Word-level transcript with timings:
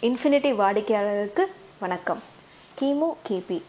Infinity 0.00 0.50
வாடிக்கையாளருக்கு 0.56 1.44
வணக்கம். 1.78 2.18
கிமு 2.78 3.06
கிபி 3.26 3.62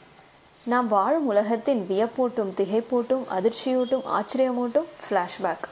நாம் 0.65 0.87
வாழும் 0.87 1.25
உலகத்தின் 1.25 1.81
வியப்பூட்டும் 1.89 2.51
திகைப்பூட்டும் 2.57 3.23
அதிர்ச்சியூட்டும் 3.35 4.03
ஆச்சரியமூட்டும் 4.17 4.89
ஃப்ளாஷ்பேக் 5.03 5.67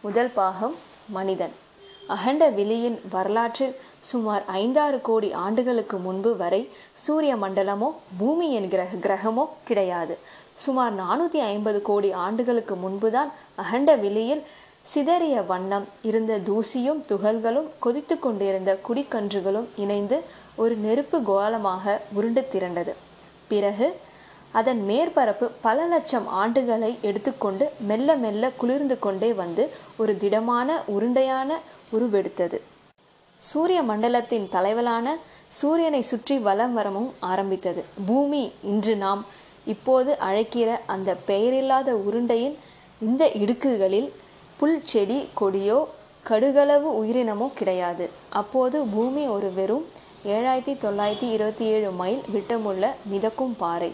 முதல் 0.00 0.30
பாகம் 0.34 0.76
மனிதன். 1.08 1.54
அகண்ட 2.06 2.50
விலியின் 2.50 2.98
வரலாற்றில் 3.10 3.74
சுமார் 4.10 4.44
ஐந்தாறு 4.46 5.00
கோடி 5.00 5.32
ஆண்டுகளுக்கு 5.32 5.98
முன்பு 5.98 6.36
வரை 6.36 6.70
சூரிய 6.92 7.36
மண்டலமோ 7.36 7.90
பூமி 8.18 8.52
என்கிற 8.52 8.86
கிரகமோ 9.06 9.46
கிடையாது. 9.64 10.18
சுமார் 10.54 10.94
நானூற்றி 11.00 11.40
ஐம்பது 11.54 11.82
கோடி 11.82 12.12
ஆண்டுகளுக்கு 12.12 12.76
முன்புதான் 12.76 13.32
அகண்ட 13.56 13.96
விலியில் 13.96 14.44
சிதறிய 14.92 15.36
வண்ணம் 15.50 15.86
இருந்த 16.08 16.32
தூசியும் 16.48 17.00
துகள்களும் 17.10 17.68
கொதித்து 17.84 18.16
கொண்டிருந்த 18.18 18.72
குடிக்கன்றுகளும் 18.86 19.68
இணைந்து 19.84 20.16
ஒரு 20.62 20.74
நெருப்பு 20.84 21.18
கோலமாக 21.30 21.94
உருண்டு 22.18 22.42
திரண்டது. 22.52 22.92
பிறகு 23.48 23.88
அதன் 24.58 24.80
மேற்பரப்பு 24.88 25.46
பல 25.64 25.78
லட்சம் 25.92 26.26
ஆண்டுகளை 26.42 26.90
எடுத்துக்கொண்டு 27.08 27.64
மெல்ல 27.88 28.16
மெல்ல 28.24 28.50
குளிர்ந்து 28.60 28.96
கொண்டே 28.98 29.30
வந்து 29.42 29.64
ஒரு 29.96 30.12
திடமான 30.22 30.68
உருண்டையான 30.94 31.50
உருவெடுத்தது. 31.96 32.58
சூரிய 33.42 33.80
மண்டலத்தின் 33.82 34.46
தலைவலான 34.54 35.06
சூரியனை 35.58 36.02
சுற்றி 36.02 36.36
வலம் 36.46 36.76
வரமும் 36.78 37.10
ஆரம்பித்தது. 37.30 37.82
பூமி 38.06 38.42
இன்று 38.72 38.94
நாம் 39.04 39.22
இப்போது 39.74 40.10
அழைக்கிற 40.28 40.70
அந்த 40.94 41.10
பெயரில்லாத 41.28 41.90
உருண்டையின் 42.06 42.56
இந்த 43.00 43.24
இடுக்குகளில் 43.42 44.08
புல் 44.60 44.78
செடி 44.90 45.16
கொடியோ 45.40 45.78
கடுகளவு 46.28 46.88
உயிரினமோ 47.00 47.46
கிடையாது. 47.58 48.04
அப்போது 48.40 48.76
பூமி 48.94 49.24
ஒரு 49.34 49.48
வெறும் 49.58 49.84
ஏழாயிரத்தி 50.34 50.74
தொள்ளாயிரத்தி 50.84 51.28
இருபத்தி 51.34 51.64
ஏழு 51.74 51.90
மைல் 52.00 52.22
விட்டமுள்ள 52.34 52.84
மிதக்கும் 53.10 53.54
பாறை. 53.62 53.90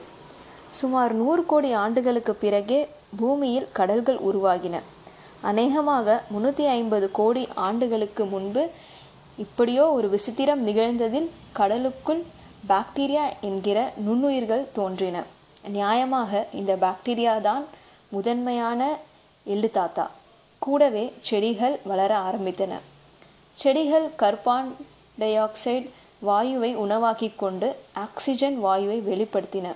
சுமார் 0.79 1.13
நூறு 1.21 1.43
கோடி 1.47 1.71
ஆண்டுகளுக்கு 1.85 2.35
பிறகே 2.45 2.81
பூமியில் 3.21 3.69
கடல்கள் 3.79 4.21
உருவாகின. 4.29 4.77
அநேகமாக 5.51 6.17
முன்னூற்றி 6.33 6.65
ஐம்பது 6.79 7.07
கோடி 7.19 7.45
ஆண்டுகளுக்கு 7.67 8.25
முன்பு 8.35 8.65
இப்படியோ 9.45 9.85
ஒரு 9.97 10.09
விசித்திரம் 10.15 10.65
நிகழ்ந்ததில் 10.69 11.29
கடலுக்குள் 11.59 12.23
பாக்டீரியா 12.73 13.27
என்கிற 13.51 13.79
நுண்ணுயிர்கள் 14.07 14.65
தோன்றின. 14.79 15.17
நியாயமாக 15.77 16.47
இந்த 16.61 16.73
பாக்டீரியா 16.87 17.37
தான் 17.51 17.65
முதன்மையான 18.17 18.81
எள்ளு 19.47 19.69
தாத்தா 19.79 20.05
கூடவே 20.65 21.13
செடிகள் 21.21 21.81
வளர 21.85 22.19
ஆரம்பித்தன. 22.19 22.73
செடிகள் 23.55 24.07
கர்பான் 24.19 24.69
டை 25.19 25.39
ஆக்சைடு 25.39 25.91
வாயுவை 26.27 26.75
உணவாக்கி 26.75 27.31
கொண்டு 27.37 27.77
ஆக்சிஜன் 27.93 28.65
வாயுவை 28.65 28.99
வெளிப்படுத்தின. 29.11 29.73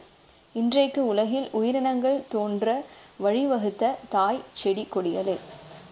இன்றைக்கு 0.53 1.07
உலகில் 1.07 1.49
உயிரினங்கள் 1.53 2.25
தோன்ற 2.29 2.85
வழிவகுத்த 3.23 3.95
தாய் 4.09 4.43
செடி 4.53 4.89
கொடிகளே. 4.95 5.37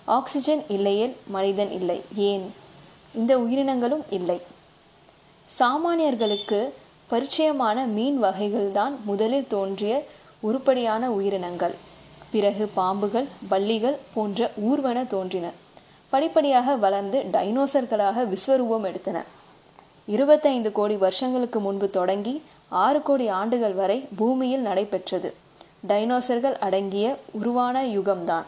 ஆக்சிஜன் 0.05 0.65
இல்லையேல் 0.69 1.17
மனிதன் 1.27 1.71
இல்லை. 1.71 2.03
ஏன்? 2.17 2.55
இந்த 3.15 3.39
உயிரினங்களும் 3.39 4.05
இல்லை. 4.11 4.41
சாமானியர்களுக்கு 5.59 6.71
பரிச்சயமான 7.11 7.87
மீன் 7.87 8.23
வகைகள்தான் 8.23 8.93
முதலில் 9.05 9.47
தோன்றிய 9.47 10.05
உருப்படியான 10.41 11.11
உயிரினங்கள். 11.11 11.75
பிறகு 12.35 12.65
பாம்புகள் 12.77 13.27
வள்ளிகள் 13.49 13.99
போன்ற 14.15 14.51
ஊர்வன 14.69 15.07
தோன்றின. 15.07 15.47
படிப்படியாக 16.13 16.77
வளர்ந்து 16.77 17.19
டைனோசர்களாக 17.33 18.25
விஸ்வரூபம் 18.33 18.87
எடுத்தன. 18.91 19.19
இருபத்தைந்து 20.07 20.71
கோடி 20.73 20.97
வருஷங்களுக்கு 20.97 21.59
முன்பு 21.61 21.87
தொடங்கி 21.91 22.35
ஆறு 22.69 23.03
கோடி 23.03 23.27
ஆண்டுகள் 23.41 23.73
வரை 23.73 23.99
பூமியில் 24.17 24.67
நடைபெற்றது. 24.69 25.31
டைனோசர்கள் 25.89 26.57
அடங்கிய 26.67 27.07
உருவான 27.39 27.83
யுகம்தான். 27.97 28.47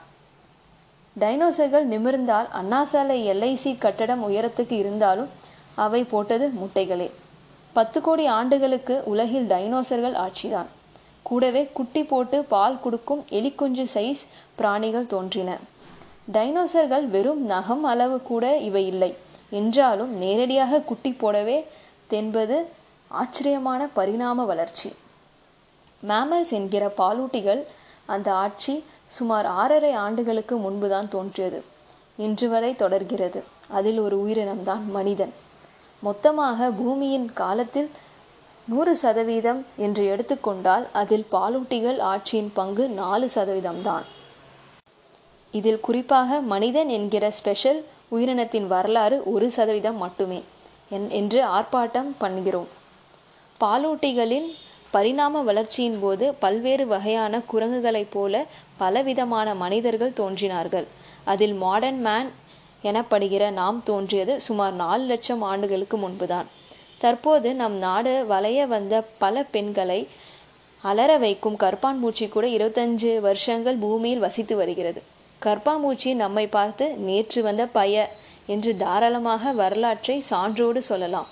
டைனோசர்கள் 1.21 1.87
நிமிர்ந்தால் 1.93 2.49
அண்ணாசாலை 2.61 3.19
எல்ஐசி 3.33 3.79
கட்டடம் 3.79 4.25
உயரத்துக்கு 4.29 4.75
இருந்தாலும் 4.83 5.31
அவை 5.75 6.05
போட்டது 6.05 6.47
முட்டைகளே. 6.61 7.09
பத்து 7.73 7.99
கோடி 8.01 8.27
ஆண்டுகளுக்கு 8.39 9.03
உலகில் 9.05 9.49
டைனோசர்கள் 9.49 10.19
ஆட்சிதான். 10.25 10.71
கூடவே 11.29 11.63
குட்டி 11.73 12.03
போட்டு 12.05 12.39
பால் 12.45 12.81
கொடுக்கும் 12.81 13.23
எலிக்குஞ்சு 13.31 13.85
சைஸ் 13.95 14.23
பிராணிகள் 14.55 15.11
தோன்றின. 15.13 15.51
டைனோசர்கள் 16.35 17.07
வெறும் 17.15 17.43
நகம் 17.45 17.85
அளவு 17.85 18.17
கூட 18.23 18.45
இவை 18.69 18.87
இல்லை. 18.87 19.11
என்றாலும் 19.51 20.13
நேரடியாக 20.17 20.81
குட்டி 20.81 21.11
போடவே 21.11 21.59
தென்பது 22.07 22.57
ஆச்சரியமான 23.09 23.81
பரிணாம 23.99 24.45
வளர்ச்சி. 24.45 24.89
மேமல்ஸ் 26.09 26.53
என்கிற 26.59 26.85
பாலூட்டிகள் 26.99 27.63
அந்த 28.07 28.29
ஆட்சி 28.45 28.75
சுமார் 29.17 29.47
ஆறரை 29.61 29.93
ஆண்டுகளுக்கு 30.05 30.55
முன்புதான் 30.57 31.09
தோன்றியது. 31.09 31.61
இன்று 32.17 32.47
வரை 32.49 32.73
தொடர்கிறது. 32.75 33.41
அதில் 33.79 33.99
ஒரு 33.99 34.17
உயிரினம்தான் 34.25 34.85
மனிதன். 34.97 35.33
மொத்தமாக 36.03 36.71
பூமியின் 36.71 37.29
காலத்தில் 37.33 37.89
நூறு 38.71 38.93
சதவீதம் 38.97 39.59
என்று 39.77 40.05
எடுத்துக்கொண்டால் 40.13 40.85
அதில் 41.01 41.27
பாலூட்டிகள் 41.33 41.99
ஆட்சியின் 42.13 42.49
பங்கு 42.55 42.85
நாலு 43.01 43.27
சதவீதம்தான். 43.35 44.07
இதில் 45.55 45.81
குறிப்பாக 45.81 46.41
மனிதன் 46.53 46.89
என்கிற 46.89 47.25
ஸ்பெஷல் 47.31 47.81
உயிரினத்தின் 48.17 48.67
வரலாறு 48.73 49.19
ஒரு 49.35 49.47
சதவீதம் 49.51 50.01
மட்டுமே 50.05 50.41
என்று 51.21 51.41
ஆர்ப்பாட்டம் 51.59 52.11
பண்ணுகிறோம். 52.23 52.69
பாலூட்டிகளின் 53.61 54.49
பரிணாம 54.91 55.43
வளர்ச்சியின் 55.51 55.99
போது 56.03 56.27
பல்வேறு 56.43 56.87
வகையான 56.87 57.43
குரங்குகளைப் 57.53 58.13
போல 58.17 58.45
பலவிதமான 58.83 59.49
மனிதர்கள் 59.63 60.19
தோன்றினார்கள். 60.21 60.87
அதில் 61.25 61.57
மாடர்ன் 61.65 62.03
மேன் 62.09 62.31
எனப்படுகிற 62.91 63.45
நாம் 63.63 63.81
தோன்றியது 63.85 64.35
சுமார் 64.49 64.77
நாலு 64.85 65.05
லட்சம் 65.13 65.43
ஆண்டுகளுக்கு 65.53 65.97
முன்புதான். 65.97 66.49
தற்போது 66.99 67.49
நம் 67.55 67.77
நாடு 67.79 68.13
வளைய 68.27 68.61
வந்த 68.67 68.95
பல 69.19 69.45
பெண்களை 69.55 70.01
அலற 70.83 71.19
வைக்கும் 71.19 71.59
கர்ப்பான்பூச்சி 71.63 72.27
கூட 72.29 72.47
இருபத்தஞ்சு 72.47 73.21
வருஷங்கள் 73.21 73.77
பூமியில் 73.77 74.19
வசித்து 74.19 74.57
வருகிறது. 74.57 75.01
கற்பாம்பூச்சி 75.43 76.11
நம்மை 76.15 76.47
பார்த்து 76.47 76.85
நேற்று 77.07 77.41
வந்த 77.43 77.67
பய 77.67 77.95
என்று 78.47 78.77
தாராளமாக 78.77 79.53
வரலாற்றை 79.53 80.17
சான்றோடு 80.21 80.83
சொல்லலாம். 80.83 81.29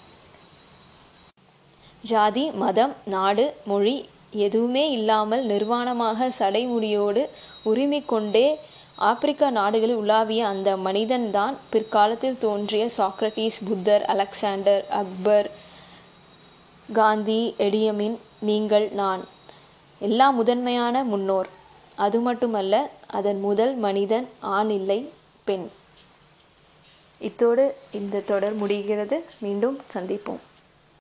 ஜாதி 2.05 2.45
மதம் 2.63 2.95
நாடு 3.05 3.45
மொழி 3.65 3.97
எதுவுமே 4.47 4.91
இல்லாமல் 4.91 5.43
நிர்வாணமாக 5.47 6.29
சடைமுடியோடு 6.39 7.23
உரிமை 7.63 8.01
கொண்டே 8.05 8.47
ஆப்பிரிக்கா 8.97 9.51
நாடுகளில் 9.51 9.97
உலாவிய 9.97 10.47
அந்த 10.47 10.77
மனிதன்தான் 10.77 11.57
பிற்காலத்தில் 11.71 12.39
தோன்றிய 12.39 12.91
சாக்ரட்டிஸ் 12.97 13.61
புத்தர் 13.65 14.05
Alexander 14.05 14.87
Akbar 14.89 15.51
Gandhi 16.93 17.55
Idi Amin 17.59 18.17
நீங்கள் 18.39 18.89
நான். 18.89 19.25
எல்லா 19.99 20.31
முதன்மையான 20.31 21.05
முன்னோர். 21.05 21.49
அது 21.97 22.21
மட்டுமல்ல 22.21 22.91
அதன் 23.07 23.41
முதல் 23.41 23.75
மனிதன் 23.75 24.29
ஆண் 24.41 24.71
இல்லை 24.71 25.11
பெண். 25.45 25.71
இத்தோடு 27.19 27.75
இந்த 27.93 28.19
தொடர் 28.19 28.55
முடிகிறது. 28.55 29.25
மீண்டும் 29.39 29.81
சந்திப்போம். 29.95 30.39